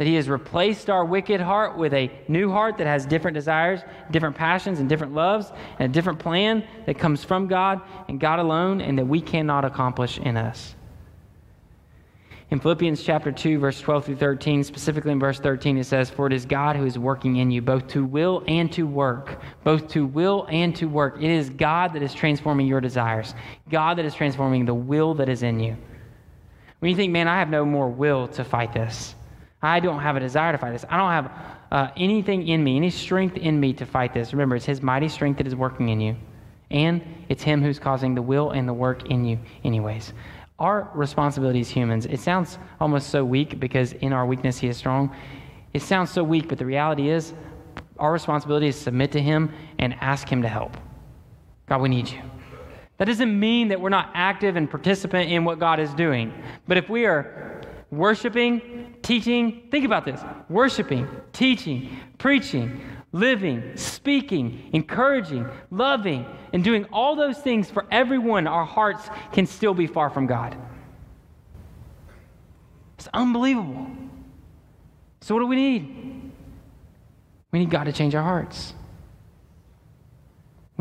[0.00, 3.80] that He has replaced our wicked heart with a new heart that has different desires,
[4.10, 8.38] different passions, and different loves, and a different plan that comes from God and God
[8.38, 10.74] alone, and that we cannot accomplish in us.
[12.50, 16.26] In Philippians chapter 2, verse 12 through 13, specifically in verse 13, it says, For
[16.26, 19.38] it is God who is working in you, both to will and to work.
[19.64, 21.18] Both to will and to work.
[21.18, 23.34] It is God that is transforming your desires,
[23.68, 25.76] God that is transforming the will that is in you.
[26.78, 29.14] When you think, man, I have no more will to fight this,
[29.62, 30.84] I don't have a desire to fight this.
[30.88, 31.32] I don't have
[31.70, 34.32] uh, anything in me, any strength in me to fight this.
[34.32, 36.16] Remember, it's His mighty strength that is working in you.
[36.70, 40.12] And it's Him who's causing the will and the work in you, anyways.
[40.58, 44.76] Our responsibility as humans, it sounds almost so weak because in our weakness He is
[44.76, 45.14] strong.
[45.72, 47.34] It sounds so weak, but the reality is
[47.98, 50.76] our responsibility is submit to Him and ask Him to help.
[51.66, 52.20] God, we need you.
[52.96, 56.34] That doesn't mean that we're not active and participant in what God is doing.
[56.66, 57.59] But if we are
[57.90, 62.80] worshiping, teaching, think about this worshiping, teaching, preaching,
[63.12, 69.74] living, speaking, encouraging, loving, and doing all those things for everyone, our hearts can still
[69.74, 70.56] be far from God.
[72.98, 73.90] It's unbelievable.
[75.22, 76.32] So, what do we need?
[77.52, 78.74] We need God to change our hearts.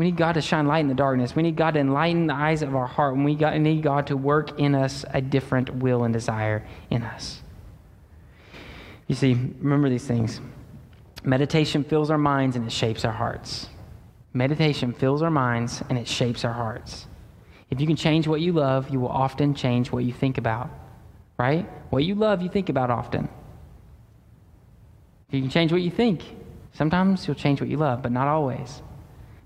[0.00, 1.36] We need God to shine light in the darkness.
[1.36, 3.16] We need God to enlighten the eyes of our heart.
[3.16, 7.42] And we need God to work in us a different will and desire in us.
[9.08, 10.40] You see, remember these things.
[11.22, 13.68] Meditation fills our minds and it shapes our hearts.
[14.32, 17.06] Meditation fills our minds and it shapes our hearts.
[17.68, 20.70] If you can change what you love, you will often change what you think about,
[21.38, 21.68] right?
[21.90, 23.28] What you love, you think about often.
[25.28, 26.24] If you can change what you think,
[26.72, 28.80] sometimes you'll change what you love, but not always.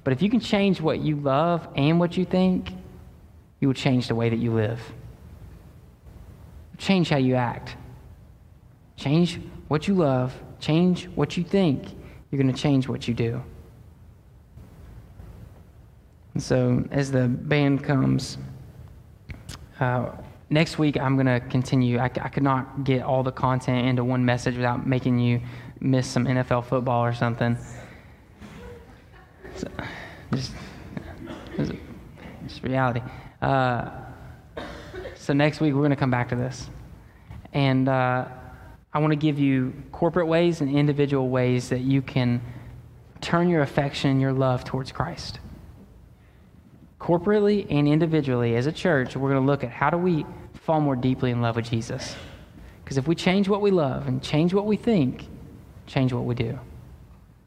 [0.04, 2.70] But if you can change what you love and what you think,
[3.60, 4.80] you will change the way that you live.
[6.76, 7.76] Change how you act.
[8.96, 10.34] Change what you love.
[10.60, 11.86] Change what you think.
[12.30, 13.42] You're going to change what you do.
[16.34, 18.38] And so, as the band comes,
[19.80, 20.10] uh,
[20.50, 21.98] next week I'm going to continue.
[21.98, 25.40] I, I could not get all the content into one message without making you
[25.80, 27.56] miss some NFL football or something.
[29.56, 29.68] So,
[30.32, 30.52] just,
[31.56, 33.00] just reality.
[33.40, 33.90] Uh,
[35.14, 36.68] so next week we're going to come back to this,
[37.52, 38.26] and uh,
[38.92, 42.40] I want to give you corporate ways and individual ways that you can
[43.20, 45.40] turn your affection and your love towards Christ.
[47.00, 50.24] Corporately and individually, as a church, we're going to look at how do we
[50.54, 52.16] fall more deeply in love with Jesus.
[52.82, 55.26] Because if we change what we love and change what we think,
[55.86, 56.48] change what we do.
[56.48, 56.58] And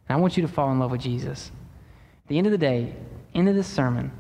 [0.09, 1.51] I want you to fall in love with Jesus
[2.27, 2.95] the end of the day,
[3.33, 4.11] end of this sermon,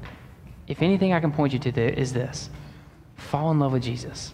[0.67, 2.49] if anything I can point you to is this
[3.15, 4.33] fall in love with Jesus.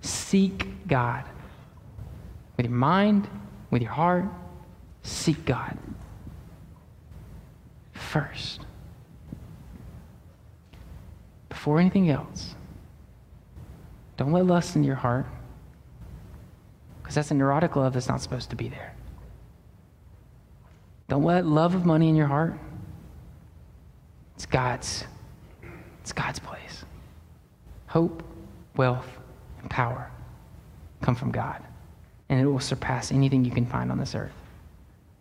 [0.00, 1.24] Seek God.
[2.56, 3.28] With your mind,
[3.70, 4.26] with your heart,
[5.02, 5.76] seek God
[7.92, 8.64] first.
[11.48, 12.54] Before anything else.
[14.16, 15.26] Don't let lust in your heart,
[17.02, 18.94] because that's a neurotic love that's not supposed to be there.
[21.08, 22.54] Don't let love of money in your heart.
[24.36, 25.04] It's God's.
[26.02, 26.84] It's God's place.
[27.86, 28.22] Hope,
[28.76, 29.06] wealth,
[29.60, 30.10] and power
[31.00, 31.62] come from God,
[32.28, 34.32] and it will surpass anything you can find on this earth.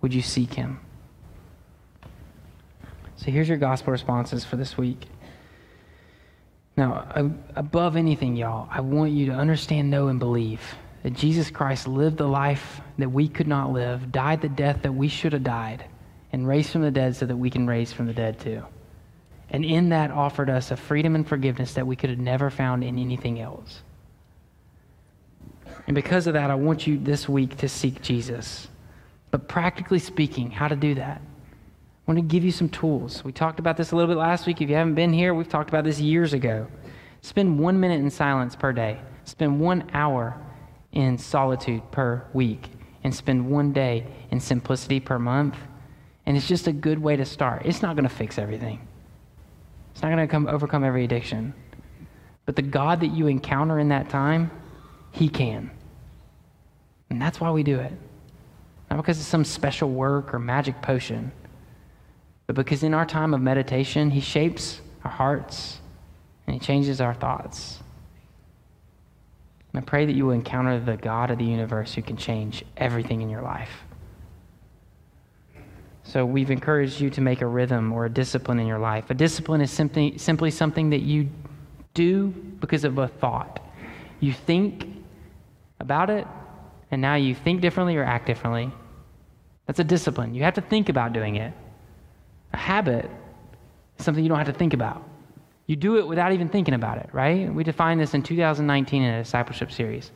[0.02, 0.80] Would you seek Him?
[3.16, 5.06] So here's your gospel responses for this week.
[6.76, 7.08] Now,
[7.56, 10.62] above anything, y'all, I want you to understand, know, and believe
[11.04, 14.92] that Jesus Christ lived the life that we could not live, died the death that
[14.92, 15.86] we should have died,
[16.32, 18.64] and raised from the dead so that we can raise from the dead too
[19.54, 22.84] and in that offered us a freedom and forgiveness that we could have never found
[22.84, 23.84] in anything else.
[25.86, 28.68] And because of that, I want you this week to seek Jesus.
[29.30, 31.22] But practically speaking, how to do that?
[31.22, 33.24] I want to give you some tools.
[33.24, 34.60] We talked about this a little bit last week.
[34.60, 36.68] If you haven't been here, we've talked about this years ago.
[37.22, 40.36] Spend one minute in silence per day, spend one hour
[40.92, 42.70] in solitude per week,
[43.04, 45.56] and spend one day in simplicity per month.
[46.26, 47.62] And it's just a good way to start.
[47.66, 48.88] It's not going to fix everything.
[49.94, 51.54] It's not going to come overcome every addiction.
[52.46, 54.52] But the God that you encounter in that time,
[55.12, 55.72] He can.
[57.10, 57.94] And that's why we do it.
[58.90, 61.32] Not because it's some special work or magic potion,
[62.48, 65.80] but because in our time of meditation, He shapes our hearts
[66.48, 67.80] and He changes our thoughts.
[69.72, 72.66] And I pray that you will encounter the God of the universe who can change
[72.78, 73.72] everything in your life.
[76.04, 79.10] So we've encouraged you to make a rhythm or a discipline in your life.
[79.10, 81.30] A discipline is simply, simply something that you
[81.94, 82.28] do
[82.60, 83.66] because of a thought.
[84.20, 84.88] You think
[85.80, 86.28] about it,
[86.92, 88.72] and now you think differently or act differently.
[89.66, 90.34] That's a discipline.
[90.34, 91.54] You have to think about doing it.
[92.52, 93.10] A habit
[93.98, 95.08] is something you don't have to think about.
[95.68, 97.54] You do it without even thinking about it, right?
[97.54, 100.12] We defined this in 2019 in a discipleship series.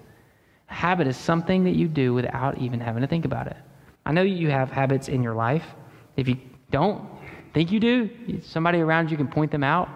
[0.70, 3.58] A habit is something that you do without even having to think about it.
[4.08, 5.66] I know you have habits in your life.
[6.16, 6.38] If you
[6.72, 7.06] don't
[7.54, 8.10] think you do,
[8.42, 9.90] somebody around you can point them out.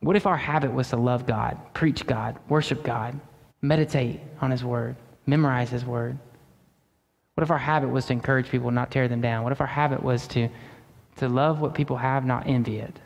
[0.00, 3.18] What if our habit was to love God, preach God, worship God,
[3.62, 6.18] meditate on His Word, memorize His Word?
[7.36, 9.44] What if our habit was to encourage people, not tear them down?
[9.44, 10.50] What if our habit was to,
[11.16, 13.00] to love what people have, not envy it?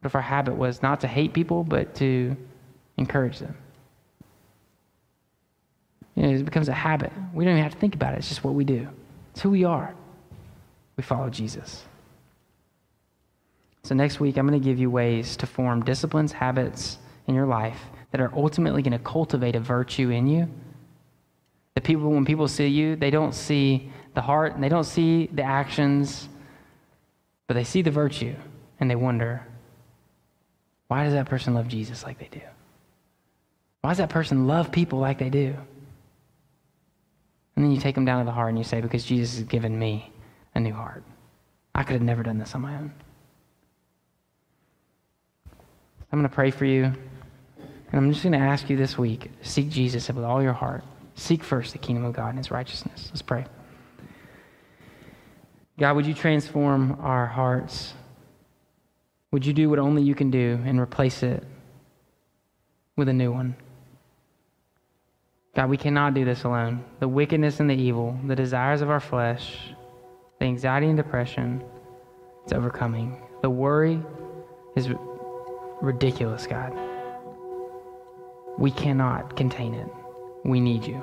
[0.00, 2.34] What if our habit was not to hate people, but to
[2.96, 3.54] encourage them?
[6.16, 7.12] You know, it becomes a habit.
[7.32, 8.18] We don't even have to think about it.
[8.18, 8.88] It's just what we do.
[9.32, 9.94] It's who we are.
[10.96, 11.84] We follow Jesus.
[13.82, 17.46] So next week, I'm going to give you ways to form disciplines, habits in your
[17.46, 17.78] life
[18.10, 20.48] that are ultimately going to cultivate a virtue in you.
[21.74, 25.26] That people, when people see you, they don't see the heart and they don't see
[25.26, 26.28] the actions,
[27.46, 28.34] but they see the virtue
[28.80, 29.46] and they wonder,
[30.88, 32.40] why does that person love Jesus like they do?
[33.82, 35.54] Why does that person love people like they do?
[37.56, 39.44] And then you take them down to the heart and you say, because Jesus has
[39.44, 40.12] given me
[40.54, 41.02] a new heart.
[41.74, 42.92] I could have never done this on my own.
[46.12, 46.84] I'm going to pray for you.
[46.84, 46.94] And
[47.92, 50.84] I'm just going to ask you this week seek Jesus with all your heart.
[51.14, 53.08] Seek first the kingdom of God and his righteousness.
[53.08, 53.46] Let's pray.
[55.78, 57.94] God, would you transform our hearts?
[59.30, 61.42] Would you do what only you can do and replace it
[62.96, 63.56] with a new one?
[65.56, 66.84] God, we cannot do this alone.
[67.00, 69.56] The wickedness and the evil, the desires of our flesh,
[70.38, 71.64] the anxiety and depression,
[72.44, 73.22] it's overcoming.
[73.40, 74.02] The worry
[74.76, 74.90] is
[75.80, 76.74] ridiculous, God.
[78.58, 79.88] We cannot contain it.
[80.44, 81.02] We need you.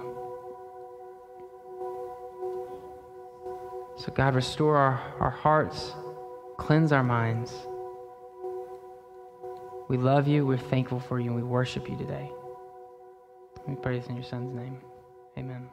[3.97, 5.93] So, God, restore our, our hearts,
[6.57, 7.51] cleanse our minds.
[9.89, 12.29] We love you, we're thankful for you, and we worship you today.
[13.67, 14.77] We pray this in your son's name.
[15.37, 15.69] Amen.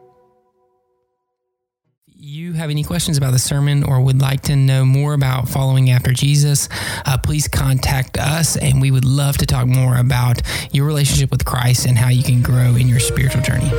[2.06, 5.48] If you have any questions about the sermon or would like to know more about
[5.48, 6.68] following after Jesus,
[7.06, 11.44] uh, please contact us and we would love to talk more about your relationship with
[11.44, 13.70] Christ and how you can grow in your spiritual journey.